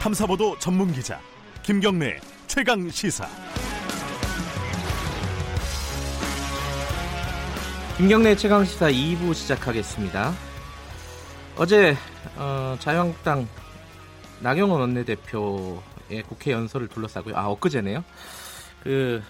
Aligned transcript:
탐사보도 0.00 0.56
전문 0.60 0.92
기자 0.92 1.20
김경래 1.64 2.20
최강 2.46 2.88
시사. 2.88 3.26
김경래 7.96 8.36
최강 8.36 8.64
시사 8.64 8.90
2부 8.92 9.34
시작하겠습니다. 9.34 10.32
어제 11.56 11.96
어, 12.36 12.76
자유한국당 12.78 13.48
나경원 14.40 14.80
원내대표의 14.80 16.22
국회 16.28 16.52
연설을 16.52 16.86
둘러싸고요. 16.86 17.36
아 17.36 17.48
엊그제네요. 17.48 18.04
그 18.84 19.20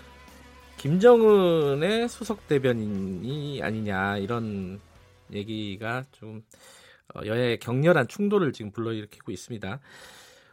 김정은의 0.77 2.11
수석 2.11 2.47
대변인이 2.47 3.63
아니냐 3.63 4.19
이런 4.19 4.81
얘기가 5.33 6.05
좀 6.13 6.43
어, 7.15 7.21
여야의 7.25 7.59
격렬한 7.59 8.07
충돌을 8.09 8.53
지금 8.53 8.71
불러일으키고 8.71 9.33
있습니다. 9.33 9.81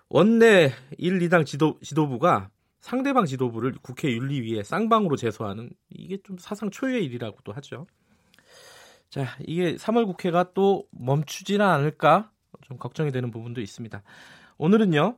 원내 0.10 0.72
1, 0.98 1.20
2당 1.20 1.46
지도, 1.46 1.80
지도부가 1.82 2.50
상대방 2.80 3.26
지도부를 3.26 3.74
국회 3.82 4.12
윤리위에 4.12 4.64
쌍방으로 4.64 5.16
제소하는 5.16 5.72
이게 5.90 6.18
좀 6.24 6.38
사상 6.38 6.70
초유의 6.70 7.04
일이라고도 7.06 7.52
하죠. 7.54 7.88
자, 9.10 9.26
이게 9.48 9.76
3월 9.76 10.06
국회가 10.06 10.54
또 10.54 10.86
멈추지는 10.92 11.66
않을까 11.66 12.32
좀 12.62 12.78
걱정이 12.78 13.12
되는 13.12 13.32
부분도 13.32 13.62
있습니다. 13.62 14.04
오늘은요, 14.58 15.18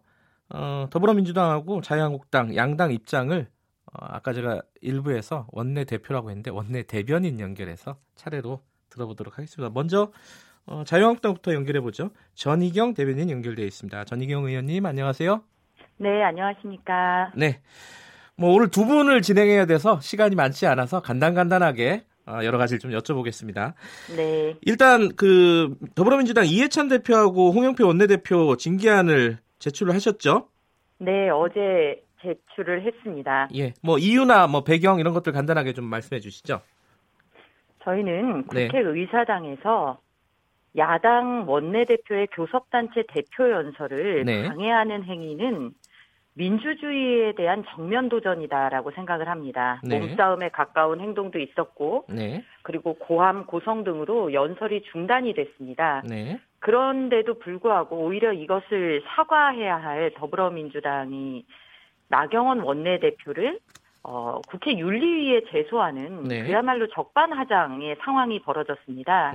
어, 0.50 0.88
더불어민주당하고 0.90 1.82
자유한국당 1.82 2.56
양당 2.56 2.92
입장을 2.92 3.48
어, 3.86 3.92
아까 4.00 4.34
제가 4.34 4.62
일부에서 4.82 5.48
원내 5.52 5.86
대표라고 5.86 6.30
했는데 6.30 6.52
원내 6.52 6.84
대변인 6.84 7.40
연결해서 7.40 7.98
차례로 8.16 8.62
들어보도록 8.90 9.38
하겠습니다. 9.38 9.70
먼저 9.74 10.12
어, 10.68 10.84
자유한국당부터 10.84 11.54
연결해 11.54 11.80
보죠. 11.80 12.12
전희경 12.36 12.94
대변인 12.94 13.30
연결되어 13.30 13.66
있습니다. 13.66 14.04
전희경 14.04 14.46
의원님 14.46 14.86
안녕하세요. 14.86 15.42
네, 15.98 16.24
안녕하십니까. 16.24 17.32
네. 17.36 17.62
뭐 18.36 18.54
오늘 18.54 18.70
두 18.70 18.86
분을 18.86 19.22
진행해야 19.22 19.66
돼서 19.66 20.00
시간이 20.00 20.36
많지 20.36 20.68
않아서 20.68 21.02
간단간단하게 21.02 22.04
어, 22.28 22.40
여러 22.44 22.58
가지를 22.58 22.80
좀 22.80 22.92
여쭤보겠습니다. 22.92 23.74
네. 24.18 24.56
일단 24.62 25.10
그 25.16 25.76
더불어민주당 25.96 26.46
이해찬 26.46 26.90
대표하고 26.90 27.52
홍영표 27.54 27.88
원내대표 27.88 28.58
징계안을 28.58 29.38
제출을 29.60 29.96
하셨죠? 29.96 30.50
네, 31.00 31.30
어제 31.30 32.04
제출을 32.22 32.86
했습니다. 32.86 33.48
예. 33.56 33.74
뭐 33.82 33.98
이유나 33.98 34.48
뭐 34.48 34.64
배경 34.66 35.00
이런 35.00 35.14
것들 35.14 35.32
간단하게 35.32 35.72
좀 35.72 35.86
말씀해 35.86 36.20
주시죠. 36.20 36.60
저희는 37.86 38.44
네. 38.54 38.68
국회의사당에서 38.68 40.00
야당 40.76 41.46
원내대표의 41.48 42.28
교섭단체 42.32 43.04
대표 43.08 43.50
연설을 43.50 44.26
네. 44.26 44.48
방해하는 44.48 45.04
행위는 45.04 45.72
민주주의에 46.38 47.34
대한 47.34 47.64
정면 47.70 48.10
도전이다라고 48.10 48.92
생각을 48.92 49.28
합니다. 49.28 49.82
네. 49.84 50.00
몸싸움에 50.00 50.50
가까운 50.50 51.02
행동도 51.02 51.40
있었고 51.40 52.06
네. 52.10 52.44
그리고 52.62 52.94
고함 52.94 53.46
고성 53.48 53.84
등으로 53.84 54.34
연설이 54.34 54.84
중단이 54.92 55.34
됐습니다. 55.34 56.04
네. 56.08 56.40
그런데도 56.60 57.40
불구하고 57.40 57.98
오히려 57.98 58.34
이것을 58.34 59.04
사과해야 59.08 59.78
할 59.78 60.12
더불어민주당이 60.16 61.46
나경원 62.10 62.60
원내대표를 62.60 63.60
어, 64.04 64.40
국회 64.48 64.78
윤리위에 64.78 65.42
제소하는 65.52 66.24
네. 66.24 66.44
그야말로 66.44 66.88
적반하장의 66.88 67.98
상황이 68.04 68.40
벌어졌습니다. 68.40 69.34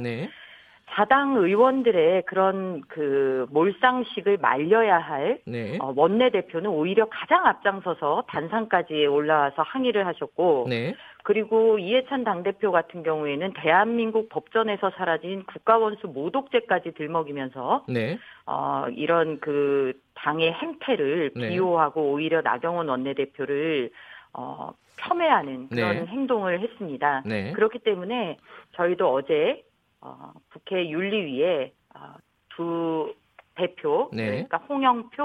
네. 0.93 0.95
자당 0.95 1.37
의원들의 1.37 2.23
그런 2.27 2.83
그 2.89 3.47
몰상식을 3.51 4.39
말려야 4.39 4.99
할 4.99 5.41
네. 5.47 5.79
어, 5.81 5.93
원내 5.97 6.31
대표는 6.31 6.71
오히려 6.71 7.07
가장 7.09 7.47
앞장서서 7.47 8.25
단상까지 8.29 9.07
올라와서 9.07 9.63
항의를 9.63 10.07
하셨고 10.07 10.67
네. 10.69 10.95
그리고 11.25 11.79
이해찬 11.79 12.25
당 12.25 12.43
대표 12.43 12.73
같은 12.73 13.03
경우에는 13.03 13.53
대한민국 13.55 14.29
법전에서 14.29 14.91
사라진 14.97 15.45
국가원수 15.45 16.09
모독죄까지 16.09 16.93
들먹이면서 16.93 17.85
네. 17.89 18.19
어, 18.47 18.87
이런 18.95 19.41
그 19.41 19.95
당의 20.15 20.53
행태를 20.53 21.31
네. 21.35 21.49
비호하고 21.51 22.13
오히려 22.13 22.43
나경원 22.43 22.89
원내 22.89 23.15
대표를 23.15 23.91
어, 24.35 24.73
폄훼하는 24.99 25.69
그런 25.69 25.97
네. 25.97 26.07
행동을 26.07 26.61
했습니다. 26.61 27.23
네. 27.25 27.53
그렇기 27.53 27.79
때문에 27.81 28.37
저희도 28.73 29.13
어제 29.13 29.63
어, 30.03 30.33
국회 30.53 30.89
윤리위에 30.91 31.73
어, 31.95 32.15
두 32.55 33.15
대표 33.55 34.11
네. 34.13 34.27
그러니까 34.27 34.59
홍영표, 34.69 35.23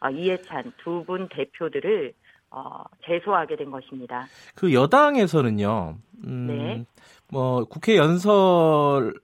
어, 0.00 0.10
이해찬 0.10 0.72
두 0.82 1.04
분 1.04 1.28
대표들을 1.28 2.14
어, 2.50 2.84
제소하게 3.06 3.56
된 3.56 3.70
것입니다. 3.70 4.26
그 4.54 4.72
여당에서는요. 4.74 5.96
음, 6.26 6.46
네. 6.46 6.84
뭐 7.30 7.64
국회 7.64 7.96
연설 7.96 9.14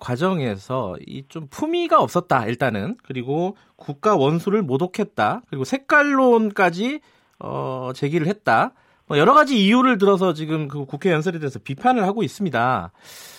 과정에서 0.00 0.96
이 1.06 1.24
좀 1.28 1.46
품위가 1.50 2.00
없었다 2.00 2.46
일단은 2.46 2.96
그리고 3.02 3.56
국가 3.76 4.16
원수를 4.16 4.62
모독했다 4.62 5.42
그리고 5.48 5.64
색깔론까지 5.64 7.00
어, 7.40 7.90
제기를 7.94 8.26
했다 8.26 8.72
뭐 8.72 8.82
여러 9.16 9.32
가지 9.32 9.56
이유를 9.64 9.98
들어서 9.98 10.34
지금 10.34 10.68
그 10.68 10.84
국회 10.84 11.10
연설에 11.12 11.38
대해서 11.38 11.58
비판을 11.58 12.02
하고 12.04 12.22
있습니다. 12.22 12.92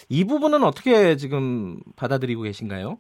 이 0.10 0.24
부분은 0.26 0.64
어떻게 0.64 1.16
지금 1.16 1.80
받아들이고 1.96 2.42
계신가요? 2.42 2.98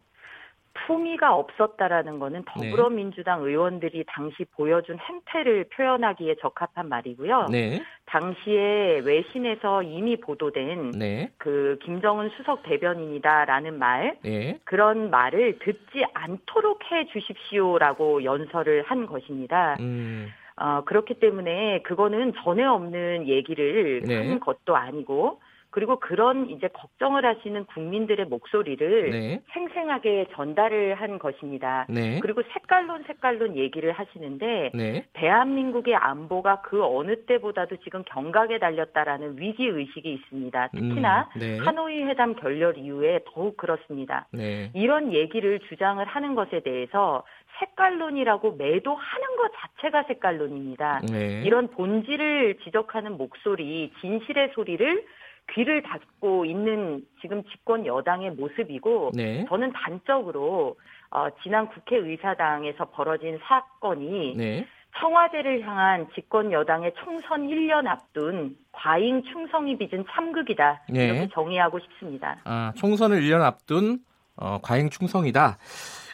품위가 0.85 1.35
없었다라는 1.35 2.19
거는 2.19 2.44
네. 2.59 2.69
더불어민주당 2.69 3.44
의원들이 3.44 4.06
당시 4.07 4.46
보여준 4.56 4.97
행태를 4.97 5.66
표현하기에 5.75 6.35
적합한 6.41 6.90
말이고요. 6.90 7.47
네, 7.52 7.81
당시에 8.06 9.01
외신에서 9.06 9.84
이미 9.84 10.18
보도된 10.18 10.91
네, 10.91 11.31
그 11.38 11.78
김정은 11.84 12.30
수석 12.38 12.63
대변인이다라는 12.63 13.78
말 13.78 14.18
네, 14.24 14.59
그런 14.63 15.09
말을 15.09 15.59
듣지 15.59 16.06
않도록 16.13 16.80
해 16.91 17.06
주십시오라고 17.07 18.24
연설을 18.24 18.84
한 18.84 19.06
것입니다. 19.06 19.78
음, 19.80 20.30
어, 20.59 20.83
그렇기 20.85 21.15
때문에 21.15 21.81
그거는 21.83 22.33
전에 22.43 22.63
없는 22.63 23.27
얘기를 23.27 24.01
네. 24.05 24.27
한 24.27 24.39
것도 24.39 24.75
아니고 24.75 25.39
그리고 25.71 25.99
그런 25.99 26.49
이제 26.49 26.67
걱정을 26.67 27.25
하시는 27.25 27.63
국민들의 27.65 28.25
목소리를 28.25 29.11
네, 29.11 29.41
생생하게 29.53 30.27
전달을 30.33 30.95
한 30.95 31.19
것입니다. 31.19 31.85
네, 31.89 32.19
그리고 32.21 32.41
색깔론 32.53 33.03
색깔론 33.05 33.55
얘기를 33.55 33.91
하시는데 33.91 34.71
네, 34.73 35.05
대한민국의 35.13 35.95
안보가 35.95 36.61
그 36.61 36.83
어느 36.83 37.23
때보다도 37.25 37.77
지금 37.77 38.03
경각에 38.03 38.57
달렸다라는 38.57 39.37
위기 39.37 39.67
의식이 39.67 40.11
있습니다. 40.11 40.69
특히나 40.69 41.29
음, 41.35 41.39
네, 41.39 41.57
하노이 41.59 42.03
회담 42.03 42.35
결렬 42.35 42.77
이후에 42.77 43.19
더욱 43.31 43.55
그렇습니다. 43.55 44.27
네, 44.31 44.71
이런 44.73 45.13
얘기를 45.13 45.59
주장을 45.69 46.03
하는 46.03 46.33
것에 46.33 46.61
대해서 46.61 47.23
색깔론이라고 47.59 48.53
매도하는 48.53 49.35
것 49.37 49.51
자체가 49.55 50.03
색깔론입니다. 50.07 51.01
네, 51.11 51.41
이런 51.45 51.67
본질을 51.69 52.59
지적하는 52.63 53.17
목소리, 53.17 53.91
진실의 54.01 54.51
소리를 54.55 55.05
귀를 55.53 55.81
닫고 55.81 56.45
있는 56.45 57.03
지금 57.21 57.43
집권 57.45 57.85
여당의 57.85 58.31
모습이고 58.31 59.11
네, 59.13 59.45
저는 59.49 59.73
단적으로 59.73 60.75
어, 61.11 61.27
지난 61.41 61.67
국회의사당에서 61.69 62.85
벌어진 62.91 63.39
사건이 63.43 64.35
네, 64.37 64.67
청와대를 64.99 65.61
향한 65.61 66.07
집권 66.13 66.51
여당의 66.51 66.93
총선 67.03 67.47
1년 67.47 67.87
앞둔 67.87 68.55
과잉 68.71 69.23
충성이 69.23 69.77
빚은 69.77 70.05
참극이다 70.11 70.83
네. 70.89 71.05
이렇게 71.05 71.29
정의하고 71.33 71.79
싶습니다. 71.79 72.37
아, 72.43 72.73
총선을 72.75 73.21
1년 73.21 73.41
앞둔 73.41 73.99
어, 74.35 74.59
과잉 74.62 74.89
충성이다. 74.89 75.57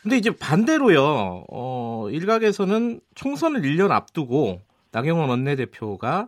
근데 0.05 0.17
이제 0.17 0.29
반대로요. 0.29 1.45
어, 1.51 2.07
일각에서는 2.11 2.99
총선을 3.15 3.61
1년 3.63 3.89
앞두고 3.89 4.61
나경원 4.91 5.29
원내대표가 5.29 6.27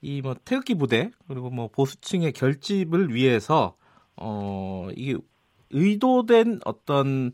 이 0.00 0.20
뭐 0.22 0.36
태극기 0.44 0.76
부대 0.76 1.10
그리고 1.26 1.50
뭐 1.50 1.66
보수층의 1.66 2.30
결집을 2.34 3.12
위해서 3.12 3.74
어, 4.16 4.86
이게 4.94 5.18
의도된 5.70 6.60
어떤 6.64 7.32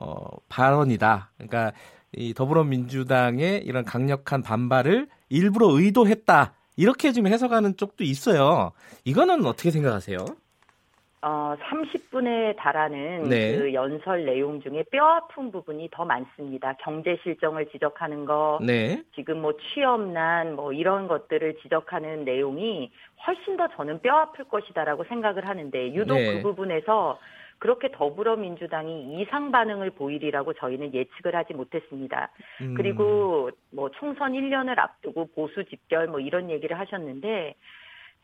어, 0.00 0.14
발언이다. 0.48 1.32
그러니까 1.36 1.72
이 2.12 2.34
더불어민주당의 2.34 3.64
이런 3.64 3.84
강력한 3.84 4.42
반발을 4.42 5.08
일부러 5.28 5.70
의도했다. 5.76 6.54
이렇게 6.76 7.10
지금 7.10 7.32
해석하는 7.32 7.76
쪽도 7.76 8.04
있어요. 8.04 8.70
이거는 9.04 9.44
어떻게 9.44 9.72
생각하세요? 9.72 10.24
어, 11.24 11.54
30분에 11.60 12.56
달하는 12.56 13.28
네. 13.28 13.56
그 13.56 13.72
연설 13.72 14.24
내용 14.24 14.60
중에 14.60 14.82
뼈 14.90 15.04
아픈 15.06 15.52
부분이 15.52 15.88
더 15.92 16.04
많습니다. 16.04 16.74
경제 16.80 17.16
실정을 17.22 17.66
지적하는 17.70 18.24
거, 18.24 18.58
네. 18.60 19.00
지금 19.14 19.40
뭐 19.40 19.52
취업난 19.56 20.56
뭐 20.56 20.72
이런 20.72 21.06
것들을 21.06 21.58
지적하는 21.62 22.24
내용이 22.24 22.90
훨씬 23.24 23.56
더 23.56 23.68
저는 23.68 24.00
뼈 24.02 24.16
아플 24.16 24.44
것이다라고 24.46 25.04
생각을 25.04 25.46
하는데 25.46 25.94
유독 25.94 26.16
네. 26.16 26.34
그 26.34 26.42
부분에서 26.42 27.20
그렇게 27.58 27.92
더불어민주당이 27.92 29.20
이상 29.20 29.52
반응을 29.52 29.90
보이리라고 29.90 30.54
저희는 30.54 30.92
예측을 30.92 31.36
하지 31.36 31.54
못했습니다. 31.54 32.30
음. 32.62 32.74
그리고 32.74 33.50
뭐 33.70 33.88
총선 33.92 34.32
1년을 34.32 34.76
앞두고 34.80 35.28
보수 35.36 35.64
집결 35.66 36.08
뭐 36.08 36.18
이런 36.18 36.50
얘기를 36.50 36.76
하셨는데 36.76 37.54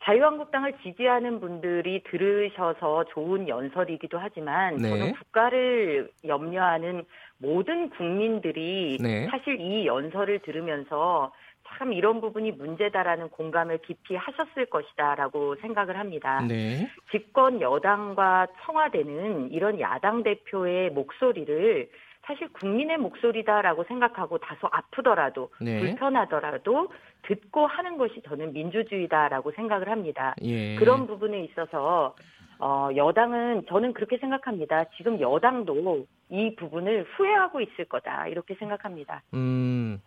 자유한국당을 0.03 0.73
지지하는 0.81 1.39
분들이 1.39 2.03
들으셔서 2.03 3.05
좋은 3.09 3.47
연설이기도 3.47 4.17
하지만 4.17 4.77
네. 4.77 4.89
저는 4.89 5.13
국가를 5.13 6.09
염려하는 6.25 7.03
모든 7.37 7.89
국민들이 7.89 8.97
네. 9.01 9.27
사실 9.29 9.59
이 9.59 9.85
연설을 9.85 10.39
들으면서 10.39 11.31
참 11.67 11.93
이런 11.93 12.19
부분이 12.21 12.53
문제다라는 12.53 13.29
공감을 13.29 13.79
깊이 13.79 14.15
하셨을 14.15 14.65
것이다라고 14.67 15.55
생각을 15.57 15.99
합니다. 15.99 16.41
네. 16.47 16.89
집권 17.11 17.61
여당과 17.61 18.47
청와대는 18.65 19.51
이런 19.51 19.79
야당 19.79 20.23
대표의 20.23 20.91
목소리를 20.91 21.89
사실 22.23 22.47
국민의 22.53 22.97
목소리다라고 22.97 23.85
생각하고 23.85 24.37
다소 24.37 24.67
아프더라도 24.71 25.49
네. 25.59 25.79
불편하더라도 25.79 26.89
듣고 27.29 27.67
하는 27.67 27.97
것이 27.97 28.21
저는 28.27 28.53
민주주의다라고 28.53 29.51
생각을 29.55 29.89
합니다. 29.89 30.35
예. 30.41 30.75
그런 30.75 31.05
부분에 31.07 31.43
있어서 31.45 32.15
어, 32.59 32.89
여당은 32.95 33.67
저는 33.69 33.93
그렇게 33.93 34.17
생각합니다. 34.17 34.83
지금 34.97 35.21
여당도 35.21 36.05
이 36.31 36.55
부분을 36.57 37.05
후회하고 37.15 37.61
있을 37.61 37.85
거다 37.85 38.27
이렇게 38.27 38.55
생각합니다. 38.55 39.23
음. 39.33 39.99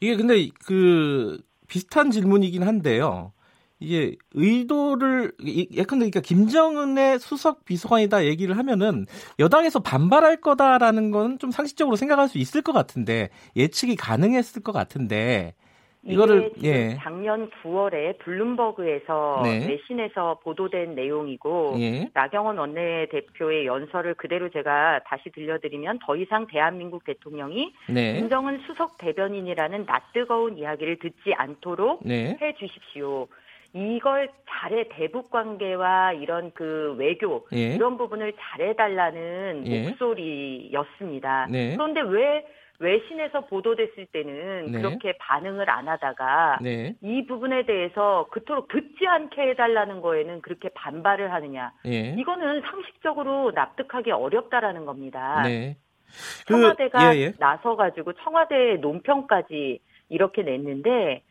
이게 0.00 0.16
근데 0.16 0.48
그 0.66 1.38
비슷한 1.68 2.10
질문이긴 2.10 2.62
한데요. 2.62 3.32
이게 3.80 4.16
의도를 4.34 5.32
이- 5.40 5.68
예컨대 5.70 6.06
그러니까 6.10 6.20
김정은의 6.20 7.18
수석 7.20 7.64
비서관이다 7.64 8.24
얘기를 8.24 8.56
하면은 8.56 9.06
여당에서 9.38 9.78
반발할 9.80 10.40
거다라는 10.40 11.10
건 11.12 11.38
좀 11.38 11.50
상식적으로 11.52 11.94
생각할 11.96 12.28
수 12.28 12.38
있을 12.38 12.62
것 12.62 12.72
같은데 12.72 13.28
예측이 13.54 13.94
가능했을 13.96 14.62
것 14.62 14.72
같은데 14.72 15.54
이거를 16.02 16.52
예. 16.62 16.96
작년 16.96 17.50
9월에 17.62 18.18
블룸버그에서 18.18 19.40
네. 19.44 19.66
외신에서 19.68 20.38
보도된 20.42 20.94
내용이고 20.94 21.76
예. 21.80 22.08
나경원 22.14 22.58
원내대표의 22.58 23.66
연설을 23.66 24.14
그대로 24.14 24.48
제가 24.48 25.00
다시 25.06 25.30
들려드리면 25.30 25.98
더 26.04 26.16
이상 26.16 26.46
대한민국 26.46 27.04
대통령이 27.04 27.72
네. 27.88 28.14
김정은 28.14 28.60
수석 28.66 28.96
대변인이라는 28.98 29.86
낯뜨거운 29.86 30.56
이야기를 30.58 30.98
듣지 31.00 31.34
않도록 31.34 32.00
네. 32.04 32.36
해 32.40 32.54
주십시오. 32.54 33.26
이걸 33.74 34.30
잘해 34.48 34.88
대북 34.90 35.30
관계와 35.30 36.14
이런 36.14 36.52
그 36.54 36.94
외교 36.96 37.46
예. 37.52 37.74
이런 37.74 37.98
부분을 37.98 38.32
잘해달라는 38.38 39.64
예. 39.66 39.88
목소리였습니다. 39.88 41.48
네. 41.50 41.74
그런데 41.76 42.00
왜 42.00 42.46
외신에서 42.80 43.46
보도됐을 43.46 44.06
때는 44.12 44.66
네. 44.66 44.78
그렇게 44.78 45.16
반응을 45.18 45.68
안 45.68 45.88
하다가 45.88 46.58
네. 46.62 46.94
이 47.02 47.26
부분에 47.26 47.66
대해서 47.66 48.28
그토록 48.30 48.68
듣지 48.68 49.06
않게 49.06 49.50
해달라는 49.50 50.00
거에는 50.00 50.42
그렇게 50.42 50.68
반발을 50.70 51.32
하느냐? 51.32 51.72
예. 51.86 52.14
이거는 52.18 52.62
상식적으로 52.62 53.50
납득하기 53.52 54.12
어렵다라는 54.12 54.84
겁니다. 54.84 55.42
네. 55.42 55.76
그, 56.46 56.54
청와대가 56.54 57.14
예, 57.14 57.20
예. 57.20 57.32
나서가지고 57.38 58.12
청와대의 58.14 58.78
논평까지 58.78 59.80
이렇게 60.08 60.42
냈는데 60.42 61.22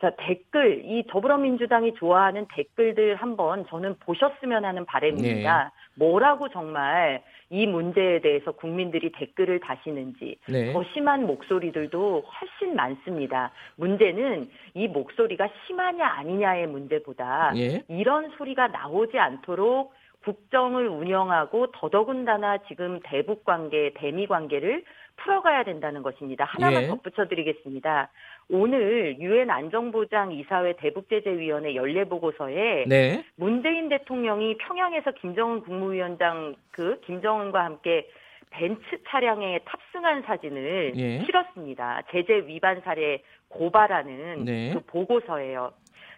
자 0.00 0.12
댓글 0.18 0.82
이 0.84 1.04
더불어민주당이 1.08 1.94
좋아하는 1.94 2.46
댓글들 2.54 3.16
한번 3.16 3.66
저는 3.68 3.96
보셨으면 4.00 4.64
하는 4.64 4.84
바람입니다. 4.86 5.72
네. 5.94 6.04
뭐라고 6.04 6.48
정말 6.48 7.22
이 7.50 7.66
문제에 7.66 8.20
대해서 8.20 8.52
국민들이 8.52 9.12
댓글을 9.12 9.60
다시는지 9.60 10.36
네. 10.48 10.72
더 10.72 10.82
심한 10.94 11.26
목소리들도 11.26 12.22
훨씬 12.22 12.74
많습니다. 12.74 13.52
문제는 13.76 14.48
이 14.74 14.88
목소리가 14.88 15.48
심하냐 15.66 16.06
아니냐의 16.06 16.66
문제보다 16.66 17.52
예. 17.56 17.82
이런 17.88 18.30
소리가 18.38 18.68
나오지 18.68 19.18
않도록 19.18 19.92
국정을 20.24 20.88
운영하고 20.88 21.72
더더군다나 21.72 22.58
지금 22.68 23.00
대북 23.02 23.44
관계, 23.44 23.92
대미 23.94 24.26
관계를 24.26 24.84
풀어가야 25.16 25.64
된다는 25.64 26.02
것입니다. 26.02 26.44
하나만 26.44 26.84
예. 26.84 26.86
덧붙여 26.88 27.26
드리겠습니다. 27.26 28.08
오늘 28.48 29.16
유엔 29.18 29.50
안정보장 29.50 30.32
이사회 30.32 30.74
대북제재위원회 30.76 31.74
연례 31.74 32.04
보고서에 32.04 32.84
네. 32.86 33.24
문재인 33.36 33.88
대통령이 33.88 34.58
평양에서 34.58 35.12
김정은 35.12 35.60
국무위원장 35.62 36.54
그 36.70 37.00
김정은과 37.06 37.64
함께 37.64 38.08
벤츠 38.50 38.82
차량에 39.08 39.60
탑승한 39.64 40.22
사진을 40.22 40.92
예. 40.96 41.20
실었습니다. 41.24 42.02
제재 42.10 42.44
위반 42.46 42.80
사례 42.82 43.22
고발하는 43.48 44.44
네. 44.44 44.72
그 44.74 44.80
보고서예요. 44.86 45.72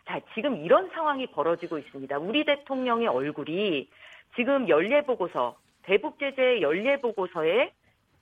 자, 0.07 0.21
지금 0.35 0.57
이런 0.65 0.91
상황이 0.91 1.27
벌어지고 1.29 1.79
있습니다. 1.79 2.19
우리 2.19 2.45
대통령의 2.45 3.07
얼굴이 3.07 3.89
지금 4.37 4.69
연례 4.69 5.03
보고서, 5.03 5.57
대북 5.83 6.19
제재 6.19 6.61
연례 6.61 6.97
보고서에 7.01 7.71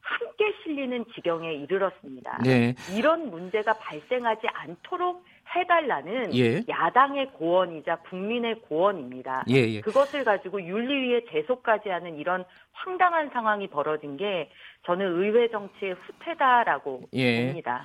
함께 0.03 0.53
실리는 0.63 1.05
지경에 1.15 1.55
이르렀습니다. 1.55 2.39
네. 2.45 2.75
이런 2.95 3.31
문제가 3.31 3.73
발생하지 3.75 4.47
않도록 4.53 5.25
해달라는 5.55 6.35
예. 6.35 6.63
야당의 6.69 7.33
고언이자 7.33 7.97
국민의 8.09 8.61
고언입니다. 8.63 9.45
예, 9.51 9.57
예. 9.57 9.81
그것을 9.81 10.25
가지고 10.25 10.63
윤리위에 10.63 11.25
제소까지 11.31 11.89
하는 11.89 12.17
이런 12.17 12.45
황당한 12.73 13.31
상황이 13.33 13.69
벌어진 13.69 14.17
게 14.17 14.51
저는 14.87 15.07
의회 15.23 15.49
정치의 15.51 15.95
후퇴다라고 15.95 17.03
예. 17.13 17.47
봅니다. 17.47 17.85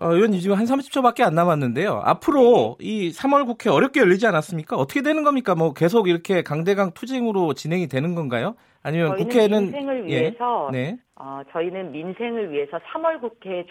어, 0.00 0.12
의원님 0.12 0.40
지금 0.40 0.56
한 0.56 0.64
30초밖에 0.64 1.22
안 1.22 1.34
남았는데요. 1.34 2.02
앞으로 2.04 2.76
이 2.80 3.10
3월 3.10 3.46
국회 3.46 3.70
어렵게 3.70 4.00
열리지 4.00 4.26
않았습니까? 4.26 4.76
어떻게 4.76 5.02
되는 5.02 5.22
겁니까? 5.22 5.54
뭐 5.54 5.72
계속 5.72 6.08
이렇게 6.08 6.42
강대강 6.42 6.92
투쟁으로 6.94 7.54
진행이 7.54 7.86
되는 7.86 8.14
건가요? 8.14 8.56
아니면 8.82 9.16
국회는 9.16 9.62
민생을 9.62 10.10
예. 10.10 10.20
위해서 10.20 10.68
네. 10.72 10.98
어, 11.16 11.40
저희는 11.52 11.92
민생을 11.92 12.52
위해서 12.52 12.78
3월 12.78 13.20
국회에 13.20 13.64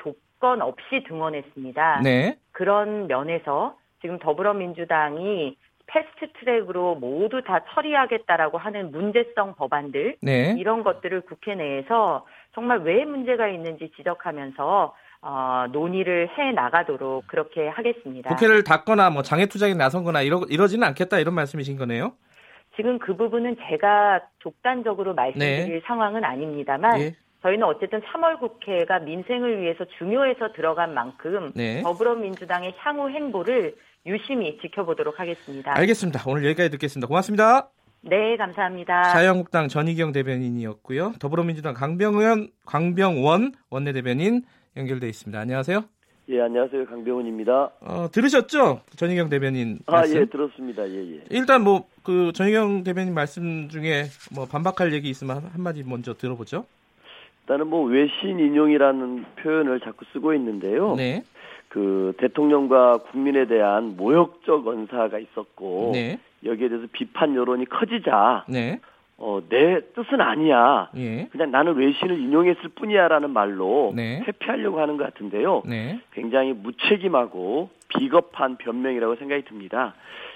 조건 0.43 0.61
없이 0.61 1.05
등원했습니다. 1.07 2.01
네. 2.03 2.35
그런 2.51 3.07
면에서 3.07 3.77
지금 4.01 4.19
더불어민주당이 4.19 5.55
패스트 5.87 6.33
트랙으로 6.37 6.95
모두 6.95 7.41
다 7.43 7.61
처리하겠다라고 7.69 8.57
하는 8.57 8.91
문제성 8.91 9.55
법안들 9.55 10.17
네. 10.21 10.53
이런 10.57 10.83
것들을 10.83 11.21
국회 11.21 11.55
내에서 11.55 12.25
정말 12.53 12.79
왜 12.79 13.05
문제가 13.05 13.47
있는지 13.47 13.89
지적하면서 13.95 14.93
어, 15.21 15.65
논의를 15.71 16.27
해 16.37 16.51
나가도록 16.51 17.25
그렇게 17.27 17.69
하겠습니다. 17.69 18.29
국회를 18.29 18.65
닫거나 18.65 19.11
뭐 19.11 19.21
장외 19.21 19.45
투쟁에 19.45 19.75
나선거나 19.75 20.23
이러 20.23 20.41
이러지는 20.49 20.85
않겠다 20.89 21.19
이런 21.19 21.35
말씀이신 21.35 21.77
거네요. 21.77 22.11
지금 22.75 22.99
그 22.99 23.15
부분은 23.15 23.55
제가 23.69 24.23
독단적으로 24.39 25.13
말씀드릴 25.13 25.83
상황은 25.85 26.25
아닙니다만 26.25 26.97
네. 26.97 27.15
예. 27.43 27.47
저희는 27.49 27.63
어쨌든 27.67 27.99
3월 28.01 28.39
국회가 28.39 28.99
민생을 28.99 29.61
위해서 29.61 29.85
중요해서 29.97 30.53
들어간 30.53 30.93
만큼 30.93 31.51
네. 31.55 31.81
더불어민주당의 31.81 32.73
향후 32.77 33.09
행보를 33.09 33.75
유심히 34.05 34.57
지켜보도록 34.61 35.19
하겠습니다. 35.19 35.75
알겠습니다. 35.77 36.23
오늘 36.27 36.45
여기까지 36.45 36.69
듣겠습니다. 36.71 37.07
고맙습니다. 37.07 37.69
네, 38.01 38.35
감사합니다. 38.37 39.03
자유한국당 39.13 39.69
전희경 39.69 40.11
대변인이었고요. 40.11 41.13
더불어민주당 41.19 41.73
강병원 41.73 42.49
강병원 42.65 43.53
원내대변인 43.69 44.43
연결돼 44.75 45.07
있습니다. 45.07 45.39
안녕하세요. 45.39 45.83
예, 46.29 46.41
안녕하세요. 46.41 46.85
강병훈입니다. 46.85 47.71
어, 47.81 48.07
들으셨죠? 48.11 48.81
전희경 48.95 49.29
대변인 49.29 49.79
아, 49.87 49.91
말씀. 49.93 50.21
예, 50.21 50.25
들었습니다. 50.25 50.87
예, 50.89 51.15
예. 51.15 51.21
일단 51.29 51.61
뭐 51.63 51.85
그 52.03 52.33
전희경 52.33 52.83
대변인 52.83 53.13
말씀 53.13 53.69
중에 53.69 54.03
뭐 54.35 54.45
반박할 54.45 54.91
얘기 54.91 55.09
있으면 55.09 55.37
한- 55.37 55.45
한마디 55.53 55.83
먼저 55.83 56.13
들어보죠. 56.13 56.65
일단은 57.43 57.67
뭐 57.67 57.85
외신 57.85 58.39
인용이라는 58.39 59.25
표현을 59.35 59.79
자꾸 59.81 60.05
쓰고 60.13 60.33
있는데요. 60.33 60.95
네. 60.95 61.23
그 61.67 62.13
대통령과 62.17 62.97
국민에 63.11 63.45
대한 63.45 63.97
모욕적 63.97 64.67
언사가 64.67 65.19
있었고 65.19 65.91
네. 65.93 66.19
여기에 66.45 66.69
대해서 66.69 66.87
비판 66.91 67.35
여론이 67.35 67.65
커지자 67.65 68.45
네. 68.47 68.79
어, 69.17 69.41
내 69.49 69.79
뜻은 69.93 70.21
아니야. 70.21 70.89
예. 70.97 71.27
그냥 71.31 71.51
나는 71.51 71.75
외신을 71.75 72.19
인용했을 72.19 72.69
뿐이야라는 72.75 73.29
말로 73.29 73.93
네. 73.95 74.21
회피하려고 74.27 74.79
하는 74.79 74.97
것 74.97 75.05
같은데요. 75.05 75.63
네. 75.65 75.99
굉장히 76.13 76.53
무책임하고 76.53 77.69
비겁한 77.89 78.57
변명이라고 78.57 79.15
생각이 79.15 79.43
듭니다. 79.45 79.93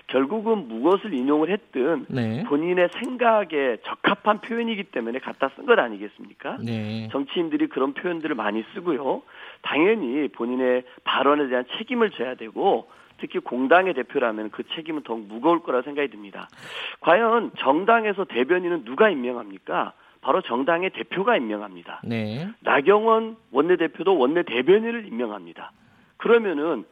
결국은 0.08 0.68
무엇을 0.70 1.14
인용을 1.14 1.50
했든 1.50 2.06
네. 2.08 2.44
본인의 2.46 2.90
생각에 2.94 3.78
적합한 3.84 4.40
표현이기 4.40 4.86
때문에 4.86 5.20
갖다 5.20 5.50
쓴 5.56 5.66
것 5.66 5.78
아니겠습니까? 5.78 6.58
네. 6.64 7.10
정치인들이 7.12 7.68
그런 7.68 7.94
표현들을 7.94 8.34
많이 8.36 8.64
쓰고요. 8.74 9.22
당연히 9.62 10.30
본인의 10.30 10.84
발언에 11.04 11.48
대한 11.50 11.66
책임을 11.78 12.12
져야 12.12 12.36
되고 12.36 12.90
특히 13.20 13.40
공당의 13.40 13.94
대표라면 13.96 14.52
그 14.52 14.64
책임은 14.76 15.04
더욱 15.04 15.28
무거울 15.28 15.60
거라 15.60 15.82
생각이 15.82 16.10
듭니다. 16.10 16.48
과연 17.02 17.52
정당에서 17.58 18.26
대변인은 18.26 18.86
누가 18.86 19.10
임명합니까? 19.10 19.94
바로 20.22 20.42
정당의 20.42 20.92
대표가 20.92 21.36
임명합니다. 21.36 22.02
네. 22.04 22.48
나경원 22.62 23.36
원내대표도 23.52 24.18
원내 24.18 24.44
대변인을 24.44 25.06
임명합니다. 25.08 25.72
그러면은 26.18 26.86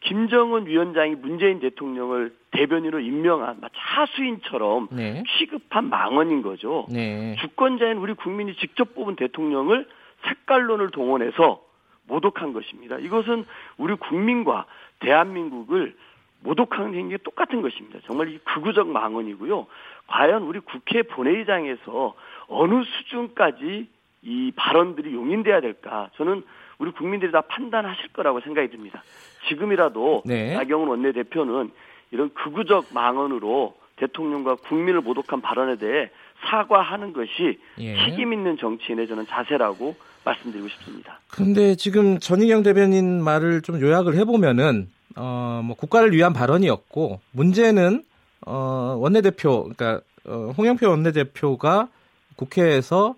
김정은 0.00 0.66
위원장이 0.66 1.14
문재인 1.16 1.60
대통령을 1.60 2.34
대변인으로 2.56 3.00
임명한 3.00 3.60
차수인처럼 3.76 4.88
네. 4.90 5.22
취급한 5.36 5.88
망언인 5.88 6.42
거죠. 6.42 6.86
네. 6.90 7.36
주권자인 7.40 7.98
우리 7.98 8.14
국민이 8.14 8.54
직접 8.56 8.94
뽑은 8.94 9.16
대통령을 9.16 9.86
색깔론을 10.26 10.90
동원해서 10.90 11.62
모독한 12.06 12.52
것입니다. 12.52 12.98
이것은 12.98 13.44
우리 13.76 13.94
국민과 13.94 14.66
대한민국을 15.00 15.94
모독하는 16.40 16.94
행위가 16.94 17.18
똑같은 17.24 17.62
것입니다. 17.62 17.98
정말 18.06 18.28
이 18.28 18.38
극우적 18.38 18.88
망언이고요. 18.88 19.66
과연 20.06 20.42
우리 20.44 20.60
국회 20.60 21.02
본회의장에서 21.02 22.14
어느 22.48 22.82
수준까지 22.84 23.88
이 24.22 24.52
발언들이 24.56 25.14
용인돼야 25.14 25.60
될까? 25.60 26.10
저는 26.16 26.42
우리 26.78 26.90
국민들이 26.92 27.32
다 27.32 27.40
판단하실 27.42 28.12
거라고 28.12 28.40
생각이 28.40 28.68
듭니다. 28.68 29.02
지금이라도 29.48 30.22
네. 30.26 30.54
나경원 30.54 30.88
원내대표는 30.88 31.70
이런 32.10 32.32
극우적 32.34 32.86
망언으로 32.92 33.74
대통령과 33.96 34.56
국민을 34.56 35.00
모독한 35.00 35.40
발언에 35.40 35.76
대해 35.76 36.10
사과하는 36.48 37.12
것이 37.12 37.58
예. 37.78 37.96
책임 38.04 38.32
있는 38.32 38.56
정치인의 38.58 39.08
저는 39.08 39.26
자세라고 39.26 39.96
말씀드리고 40.24 40.68
싶습니다. 40.68 41.20
근데 41.28 41.76
지금 41.76 42.18
전희경 42.18 42.62
대변인 42.62 43.22
말을 43.22 43.62
좀 43.62 43.80
요약을 43.80 44.16
해보면은 44.16 44.88
어, 45.16 45.62
뭐 45.64 45.76
국가를 45.76 46.12
위한 46.12 46.32
발언이었고 46.32 47.20
문제는 47.32 48.04
어, 48.46 48.96
원내대표 48.98 49.62
그러니까 49.62 50.00
어, 50.26 50.52
홍영표 50.56 50.88
원내대표가 50.88 51.88
국회에서 52.36 53.14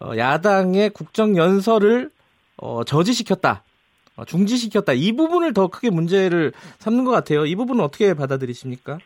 어, 0.00 0.16
야당의 0.16 0.90
국정 0.90 1.36
연설을 1.36 2.10
어, 2.58 2.84
저지시켰다. 2.84 3.62
어, 4.18 4.24
중지시켰다. 4.24 4.92
이 4.94 5.12
부분을 5.12 5.54
더 5.54 5.68
크게 5.68 5.90
문제를 5.90 6.52
삼는 6.78 7.04
것 7.04 7.12
같아요. 7.12 7.46
이 7.46 7.54
부분은 7.54 7.82
어떻게 7.82 8.14
받아들이십니까? 8.14 8.98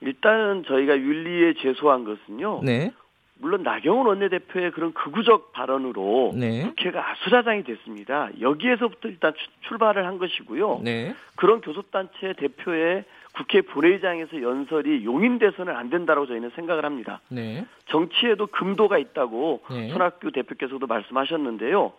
일단은 0.00 0.64
저희가 0.66 0.96
윤리에 0.98 1.54
제소한 1.62 2.04
것은요. 2.04 2.60
네. 2.64 2.92
물론 3.40 3.62
나경원 3.62 4.06
원내대표의 4.08 4.72
그런 4.72 4.92
극우적 4.92 5.52
발언으로 5.52 6.32
네. 6.34 6.62
국회가 6.64 7.12
아수라장이 7.12 7.62
됐습니다. 7.62 8.30
여기에서부터 8.40 9.06
일단 9.08 9.32
추- 9.36 9.68
출발을 9.68 10.04
한 10.06 10.18
것이고요. 10.18 10.80
네. 10.82 11.14
그런 11.36 11.60
교섭단체 11.60 12.34
대표의 12.36 13.04
국회 13.36 13.60
본회의장에서 13.60 14.42
연설이 14.42 15.04
용인돼서는 15.04 15.76
안 15.76 15.88
된다고 15.88 16.26
저희는 16.26 16.50
생각을 16.56 16.84
합니다. 16.84 17.20
네. 17.28 17.64
정치에도 17.86 18.48
금도가 18.48 18.98
있다고 18.98 19.62
네. 19.70 19.88
손학규 19.90 20.32
대표께서도 20.32 20.88
말씀하셨는데요. 20.88 21.92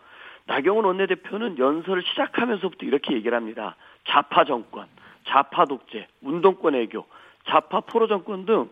나경원 0.49 0.83
원내대표는 0.83 1.59
연설을 1.59 2.01
시작하면서부터 2.01 2.85
이렇게 2.87 3.13
얘기를 3.13 3.37
합니다. 3.37 3.75
좌파 4.05 4.43
정권, 4.45 4.87
좌파 5.25 5.65
독재, 5.65 6.07
운동권 6.23 6.73
애교, 6.73 7.05
좌파 7.45 7.81
포로 7.81 8.07
정권 8.07 8.45
등 8.45 8.67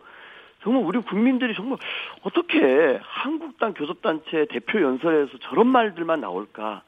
정말 0.63 0.83
우리 0.83 0.99
국민들이 0.99 1.53
정말 1.53 1.77
어떻게 2.23 2.99
한국당 3.03 3.75
교섭단체 3.75 4.47
대표 4.49 4.81
연설에서 4.81 5.37
저런 5.41 5.67
말들만 5.67 6.19
나올까? 6.19 6.81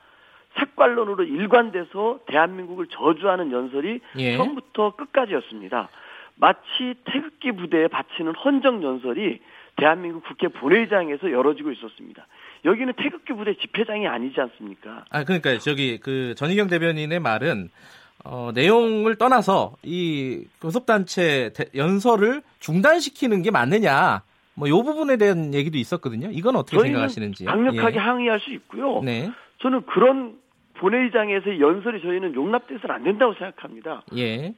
색깔론으로 0.58 1.24
일관돼서 1.24 2.22
대한민국을 2.26 2.88
저주하는 2.88 3.52
연설이 3.52 4.00
예. 4.18 4.38
처음부터 4.38 4.96
끝까지였습니다. 4.96 5.90
마치 6.36 6.96
태극기 7.06 7.52
부대에 7.52 7.88
바치는 7.88 8.34
헌정 8.34 8.82
연설이 8.82 9.40
대한민국 9.76 10.24
국회 10.24 10.48
본회의장에서 10.48 11.32
열어지고 11.32 11.72
있었습니다. 11.74 12.26
여기는 12.66 12.94
태극기 12.98 13.34
부대 13.34 13.54
집회장이 13.56 14.08
아니지 14.08 14.40
않습니까? 14.42 15.06
아 15.10 15.24
그러니까 15.24 15.58
저기 15.60 15.98
그 16.00 16.34
전희경 16.36 16.68
대변인의 16.68 17.20
말은 17.20 17.70
어, 18.26 18.52
내용을 18.54 19.16
떠나서 19.16 19.76
이 19.84 20.44
교섭단체 20.62 21.52
대- 21.56 21.66
연설을 21.76 22.42
중단시키는 22.60 23.42
게 23.44 23.52
맞느냐 23.52 24.24
뭐 24.56 24.68
요 24.68 24.84
부분에 24.84 25.16
대한 25.16 25.54
얘기도 25.54 25.78
있었거든요. 25.78 26.30
이건 26.34 26.58
어떻게 26.58 26.78
생각하시는지 26.82 27.46
강력하게 27.46 27.98
항의할 27.98 28.42
수 28.42 28.52
있고요. 28.52 29.02
네, 29.04 29.32
저는 29.62 29.84
그런 29.86 30.36
본회의장에서 30.74 31.60
연설이 31.60 32.02
저희는 32.02 32.36
용납돼서는 32.36 32.94
안 32.94 33.04
된다고 33.06 33.34
생각합니다. 33.36 34.04
예, 34.18 34.54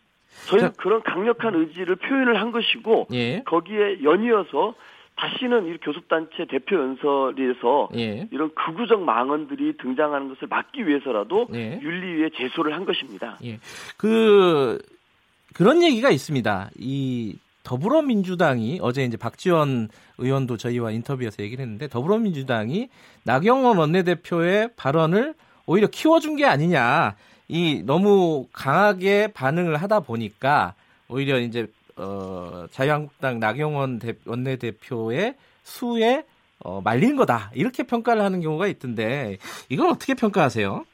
저희는 0.48 0.70
자- 0.70 0.74
그런 0.78 1.04
강력한 1.04 1.54
의지를 1.54 1.98
표현을 1.98 2.40
한 2.42 2.52
것이고 2.52 3.08
예, 3.14 3.44
거기에 3.46 4.02
연이어서 4.04 4.74
다시는 5.22 5.68
이 5.68 5.78
교섭단체 5.78 6.46
대표 6.50 6.78
연설에서 6.78 7.90
예, 7.96 8.28
이런 8.32 8.52
극우적 8.56 9.04
망언들이 9.04 9.78
등장하는 9.78 10.30
것을 10.30 10.48
막기 10.48 10.88
위해서라도 10.88 11.48
예. 11.54 11.80
윤리위에 11.80 12.32
제소를 12.36 12.74
한 12.74 12.86
것입니다. 12.86 13.38
예. 13.44 13.60
그 13.98 14.80
그런 15.54 15.84
얘기가 15.84 16.10
있습니다. 16.10 16.72
이 16.80 17.36
더불어민주당이 17.64 18.80
어제 18.82 19.04
이제 19.04 19.16
박지원 19.16 19.90
의원도 20.18 20.58
저희와 20.58 20.90
인터뷰에서 20.90 21.44
얘기를 21.44 21.62
했는데 21.62 21.88
더불어민주당이 21.88 22.90
나경원 23.24 23.78
원내대표의 23.78 24.72
발언을 24.76 25.36
오히려 25.68 25.88
키워준 25.88 26.36
게 26.36 26.46
아니냐. 26.46 27.16
이 27.48 27.84
너무 27.86 28.48
강하게 28.54 29.28
반응을 29.28 29.78
하다 29.78 30.00
보니까 30.00 30.74
오히려 31.10 31.38
이제 31.38 31.68
어, 32.02 32.66
자유한국당 32.72 33.40
나경원 33.40 34.00
대- 34.00 34.16
원내대표의 34.26 35.36
수에 35.64 36.24
어, 36.64 36.82
말린 36.82 37.16
거다 37.16 37.52
이렇게 37.56 37.84
평가를 37.84 38.22
하는 38.22 38.42
경우가 38.42 38.68
있던데 38.68 39.38
이건 39.70 39.90
어떻게 39.90 40.14
평가하세요? 40.14 40.86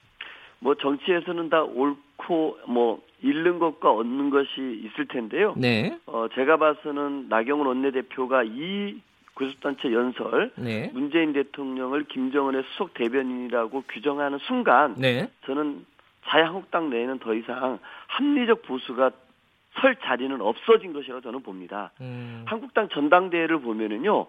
뭐 0.59 0.75
정치에서는 0.75 1.49
다 1.49 1.63
옳고 1.63 2.57
뭐 2.67 3.01
잃는 3.21 3.59
것과 3.59 3.91
얻는 3.91 4.29
것이 4.29 4.81
있을 4.85 5.07
텐데요. 5.07 5.53
네, 5.57 5.97
어 6.05 6.27
제가 6.35 6.57
봐서는 6.57 7.27
나경원 7.29 7.67
원내대표가 7.67 8.43
이 8.43 8.99
교섭단체 9.35 9.91
연설 9.93 10.51
네, 10.55 10.89
문재인 10.93 11.33
대통령을 11.33 12.05
김정은의 12.05 12.63
수석 12.71 12.93
대변인이라고 12.95 13.83
규정하는 13.89 14.39
순간 14.47 14.95
네. 14.95 15.29
저는 15.45 15.85
자유한국당 16.27 16.89
내에는 16.89 17.19
더 17.19 17.33
이상 17.33 17.79
합리적 18.07 18.63
보수가 18.63 19.11
설 19.79 19.95
자리는 19.95 20.39
없어진 20.41 20.93
것이라고 20.93 21.21
저는 21.21 21.41
봅니다. 21.41 21.91
음, 22.01 22.43
한국당 22.45 22.89
전당대회를 22.89 23.61
보면은요, 23.61 24.25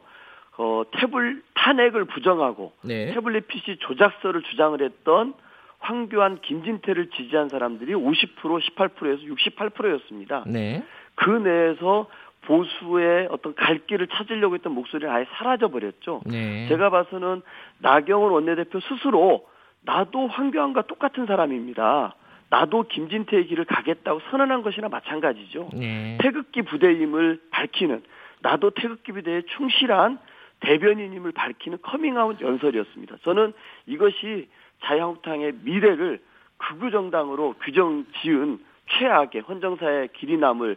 어, 0.59 0.83
태블 0.93 1.43
탄핵을 1.55 2.05
부정하고 2.07 2.73
네. 2.83 3.13
태블릿 3.15 3.49
PC 3.49 3.77
조작서를 3.81 4.43
주장을 4.43 4.81
했던 4.83 5.35
황교안, 5.79 6.41
김진태를 6.41 7.11
지지한 7.11 7.49
사람들이 7.49 7.95
50% 7.95 8.37
18%에서 8.37 9.23
68%였습니다. 9.23 10.45
네. 10.47 10.85
그 11.15 11.31
내에서 11.31 12.09
보수의 12.43 13.29
어떤 13.31 13.55
갈 13.55 13.87
길을 13.87 14.09
찾으려고 14.09 14.55
했던 14.55 14.73
목소리는 14.73 15.13
아예 15.13 15.27
사라져 15.35 15.69
버렸죠. 15.69 16.23
네. 16.27 16.67
제가 16.69 16.91
봐서는 16.91 17.43
나경원 17.79 18.33
원내대표 18.33 18.81
스스로 18.81 19.47
나도 19.83 20.29
황교안과 20.29 20.83
똑같은 20.83 21.27
사람입니다. 21.27 22.15
나도 22.51 22.85
김진태의 22.85 23.47
길을 23.47 23.65
가겠다고 23.67 24.21
선언한 24.31 24.63
것이나 24.63 24.89
마찬가지죠. 24.89 25.71
네. 25.75 26.19
태극기 26.21 26.63
부대임을 26.63 27.41
밝히는 27.51 28.03
나도 28.41 28.71
태극기 28.71 29.13
부대의 29.13 29.43
충실한 29.57 30.19
대변인임을 30.61 31.33
밝히는 31.33 31.79
커밍아웃 31.83 32.41
연설이었습니다. 32.41 33.19
저는 33.23 33.53
이것이 33.87 34.49
자유한국당의 34.85 35.55
미래를 35.63 36.21
극우 36.57 36.91
정당으로 36.91 37.55
규정 37.65 38.05
지은 38.21 38.59
최악의 38.91 39.43
헌정사에 39.43 40.09
길이 40.15 40.37
남을 40.37 40.77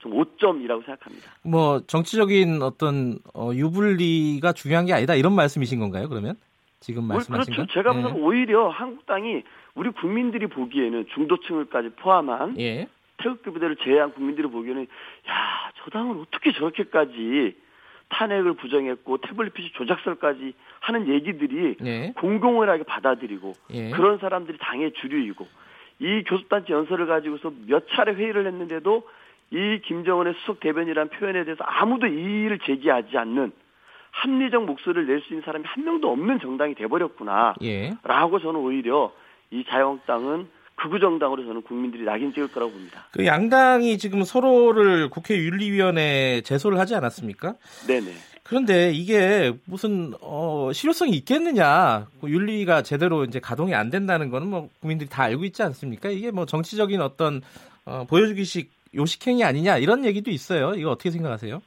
좀 0.00 0.12
오점이라고 0.12 0.82
생각합니다. 0.82 1.30
뭐 1.42 1.80
정치적인 1.86 2.60
어떤 2.62 3.18
어, 3.32 3.50
유불리가 3.54 4.52
중요한 4.52 4.84
게 4.84 4.92
아니다 4.92 5.14
이런 5.14 5.34
말씀이신 5.34 5.78
건가요? 5.78 6.08
그러면 6.08 6.36
지금 6.84 7.04
말씀하신 7.04 7.54
그렇죠. 7.54 7.62
건? 7.62 7.68
제가 7.72 7.92
보기엔 7.94 8.22
오히려 8.22 8.68
한국당이 8.68 9.42
우리 9.74 9.88
국민들이 9.90 10.46
보기에는 10.46 11.06
중도층을까지 11.14 11.90
포함한 11.96 12.60
예. 12.60 12.88
태극기 13.16 13.50
부대를 13.50 13.76
제외한 13.76 14.12
국민들이 14.12 14.46
보기에는 14.48 14.82
야, 14.82 15.72
저 15.78 15.90
당은 15.90 16.20
어떻게 16.20 16.52
저렇게까지 16.52 17.56
탄핵을 18.10 18.52
부정했고 18.52 19.16
태블릿 19.16 19.54
PC 19.54 19.72
조작설까지 19.72 20.52
하는 20.80 21.08
얘기들이 21.08 21.76
예. 21.86 22.12
공공연하게 22.16 22.82
받아들이고 22.82 23.54
예. 23.70 23.90
그런 23.90 24.18
사람들이 24.18 24.58
당의 24.60 24.92
주류이고 24.92 25.46
이 26.00 26.22
교섭단체 26.24 26.74
연설을 26.74 27.06
가지고서 27.06 27.50
몇 27.66 27.88
차례 27.88 28.12
회의를 28.12 28.46
했는데도 28.46 29.08
이 29.52 29.80
김정은의 29.82 30.34
수석 30.40 30.60
대변이라는 30.60 31.08
표현에 31.12 31.44
대해서 31.44 31.64
아무도 31.64 32.06
이의를 32.08 32.58
제기하지 32.58 33.16
않는 33.16 33.52
합리적 34.14 34.64
목소리를 34.64 35.06
낼 35.06 35.20
수 35.22 35.32
있는 35.32 35.42
사람이 35.44 35.64
한 35.66 35.84
명도 35.84 36.10
없는 36.12 36.38
정당이 36.40 36.74
돼버렸구나. 36.76 37.54
예. 37.62 37.92
라고 38.04 38.38
저는 38.38 38.60
오히려 38.60 39.12
이 39.50 39.64
자유한국당은 39.68 40.46
극우 40.76 40.98
정당으로 41.00 41.44
저는 41.44 41.62
국민들이 41.62 42.04
낙인 42.04 42.32
찍을 42.32 42.48
거라고 42.52 42.72
봅니다. 42.72 43.06
그 43.12 43.26
양당이 43.26 43.98
지금 43.98 44.22
서로를 44.24 45.08
국회 45.10 45.36
윤리위원회에 45.36 46.40
제소를 46.42 46.78
하지 46.78 46.94
않았습니까? 46.94 47.54
네네. 47.86 48.12
그런데 48.44 48.92
이게 48.92 49.52
무슨 49.64 50.12
어, 50.20 50.70
실효성이 50.72 51.12
있겠느냐? 51.12 52.06
뭐 52.20 52.28
윤리가 52.30 52.82
제대로 52.82 53.24
이제 53.24 53.40
가동이 53.40 53.74
안 53.74 53.90
된다는 53.90 54.30
거는 54.30 54.48
뭐 54.48 54.68
국민들이 54.80 55.08
다 55.08 55.22
알고 55.24 55.44
있지 55.44 55.62
않습니까? 55.62 56.08
이게 56.10 56.30
뭐 56.30 56.44
정치적인 56.44 57.00
어떤 57.00 57.40
어, 57.84 58.04
보여주기식 58.08 58.70
요식행위 58.94 59.42
아니냐 59.44 59.78
이런 59.78 60.04
얘기도 60.04 60.30
있어요. 60.30 60.74
이거 60.76 60.90
어떻게 60.90 61.10
생각하세요? 61.10 61.62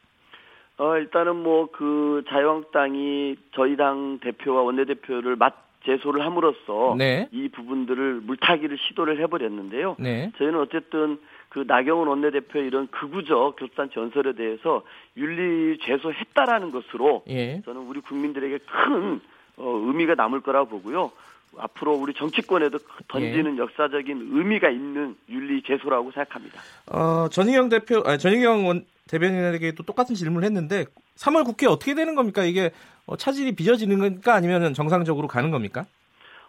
어, 0.77 0.95
일단은 0.97 1.35
뭐 1.37 1.67
그 1.71 2.23
자유한국당이 2.27 3.35
저희 3.53 3.75
당 3.75 4.19
대표와 4.19 4.61
원내대표를 4.61 5.35
맞 5.35 5.67
제소를 5.85 6.25
함으로써 6.25 6.95
네. 6.97 7.29
이 7.31 7.47
부분들을 7.49 8.21
물타기를 8.21 8.77
시도를 8.77 9.21
해버렸는데요. 9.21 9.95
네. 9.99 10.31
저희는 10.37 10.59
어쨌든 10.59 11.17
그 11.49 11.63
나경원 11.65 12.07
원내대표의 12.07 12.67
이런 12.67 12.87
극우적 12.87 13.55
교섭단 13.57 13.89
전설에 13.91 14.33
대해서 14.33 14.83
윤리 15.15 15.77
제소했다라는 15.79 16.71
것으로 16.71 17.23
예. 17.29 17.61
저는 17.63 17.81
우리 17.81 18.01
국민들에게 18.01 18.57
큰 18.57 19.21
어, 19.55 19.81
의미가 19.85 20.15
남을 20.15 20.41
거라고 20.41 20.67
보고요. 20.69 21.11
앞으로 21.59 21.93
우리 21.93 22.13
정치권에도 22.13 22.79
던지는 23.07 23.55
예. 23.55 23.57
역사적인 23.59 24.29
의미가 24.31 24.69
있는 24.69 25.15
윤리 25.29 25.61
제소라고 25.63 26.11
생각합니다. 26.11 26.61
어, 26.91 27.27
전희경 27.29 27.69
대표, 27.69 28.03
아, 28.05 28.17
전희경 28.17 28.67
원, 28.67 28.85
대변인에게도 29.09 29.83
똑같은 29.83 30.15
질문을 30.15 30.45
했는데 30.45 30.85
3월 31.15 31.45
국회 31.45 31.67
어떻게 31.67 31.95
되는 31.95 32.15
겁니까? 32.15 32.43
이게 32.43 32.71
어, 33.05 33.15
차질이 33.15 33.53
빚어지는 33.55 33.99
겁니까? 33.99 34.33
아니면 34.33 34.73
정상적으로 34.73 35.27
가는 35.27 35.49
겁니까? 35.51 35.85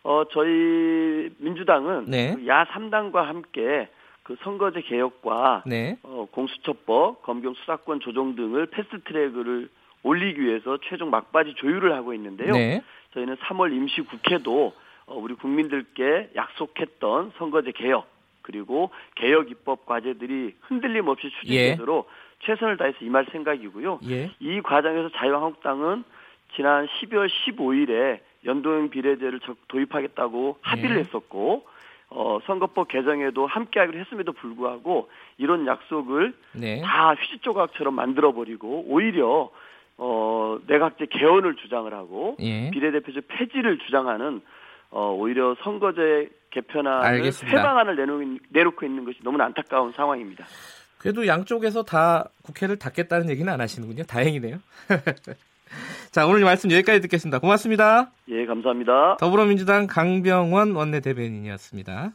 어, 0.03 0.25
저희 0.33 1.31
민주당은 1.39 2.07
네. 2.07 2.35
그야 2.35 2.65
3당과 2.65 3.25
함께 3.25 3.89
그 4.23 4.37
선거제 4.43 4.83
개혁과 4.83 5.65
네. 5.67 5.97
어, 6.03 6.27
공수처법, 6.31 7.23
검경 7.23 7.55
수사권 7.55 8.01
조정 8.01 8.35
등을 8.37 8.67
패스트 8.67 9.03
트랙을 9.05 9.69
올리기 10.03 10.41
위해서 10.41 10.79
최종 10.89 11.11
막바지 11.11 11.55
조율을 11.57 11.95
하고 11.95 12.15
있는데요. 12.15 12.53
네. 12.53 12.83
저희는 13.15 13.37
3월 13.37 13.73
임시 13.73 14.03
국회도 14.03 14.67
어, 14.67 14.88
우리 15.11 15.35
국민들께 15.35 16.31
약속했던 16.35 17.33
선거제 17.39 17.73
개혁 17.73 18.07
그리고 18.43 18.91
개혁 19.15 19.51
입법 19.51 19.85
과제들이 19.87 20.55
흔들림 20.61 21.09
없이 21.09 21.31
추진되도록 21.41 22.09
최선을 22.41 22.77
다해서 22.77 22.99
임할 23.03 23.27
생각이고요. 23.33 24.01
예. 24.09 24.31
이 24.41 24.61
과정에서 24.63 25.11
자유한국당은 25.11 26.05
지난 26.55 26.87
12월 26.87 27.29
15일에 27.29 28.21
연동형 28.45 28.91
비례제를 28.91 29.41
적- 29.41 29.57
도입하겠다고 29.69 30.59
합의를 30.63 30.97
예. 30.97 31.01
했었고 31.01 31.67
어, 32.11 32.39
선거법 32.47 32.89
개정에도 32.89 33.47
함께하기로 33.47 33.99
했음에도 33.99 34.33
불구하고 34.33 35.11
이런 35.37 35.67
약속을 35.67 36.33
네. 36.53 36.81
다 36.83 37.15
휴지 37.15 37.41
조각처럼 37.41 37.95
만들어 37.95 38.33
버리고 38.33 38.85
오히려 38.87 39.51
어, 39.99 40.59
내각제 40.67 41.07
개헌을 41.11 41.57
주장을 41.57 41.93
하고 41.93 42.37
예. 42.41 42.71
비례대표제 42.71 43.23
폐지를 43.29 43.79
주장하는 43.79 44.41
어, 44.91 45.13
오히려 45.13 45.55
선거제 45.63 46.31
개편안을. 46.51 47.31
해방안을 47.45 47.97
내놓, 47.97 48.41
내놓고 48.51 48.87
있는 48.87 49.05
것이 49.05 49.19
너무나 49.23 49.45
안타까운 49.45 49.93
상황입니다. 49.93 50.47
그래도 50.99 51.27
양쪽에서 51.27 51.85
다 51.85 52.29
국회를 52.43 52.79
닫겠다는 52.79 53.31
얘기는 53.31 53.51
안 53.53 53.61
하시는군요. 53.61 54.05
다행이네요. 54.05 54.59
자, 56.11 56.27
오늘 56.27 56.43
말씀 56.43 56.71
여기까지 56.71 57.01
듣겠습니다. 57.03 57.39
고맙습니다. 57.39 58.11
예, 58.29 58.47
감사합니다. 58.47 59.19
더불어민주당 59.21 59.87
강병원 59.87 60.75
원내대변인이었습니다. 60.75 62.13